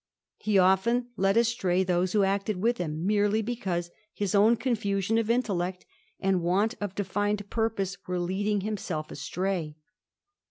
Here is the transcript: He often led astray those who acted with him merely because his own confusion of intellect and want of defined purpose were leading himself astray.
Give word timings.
He 0.39 0.57
often 0.57 1.09
led 1.15 1.37
astray 1.37 1.83
those 1.83 2.13
who 2.13 2.23
acted 2.23 2.57
with 2.59 2.79
him 2.79 3.05
merely 3.05 3.43
because 3.43 3.91
his 4.11 4.33
own 4.33 4.55
confusion 4.55 5.19
of 5.19 5.29
intellect 5.29 5.85
and 6.19 6.41
want 6.41 6.73
of 6.81 6.95
defined 6.95 7.47
purpose 7.51 7.97
were 8.07 8.17
leading 8.17 8.61
himself 8.61 9.11
astray. 9.11 9.75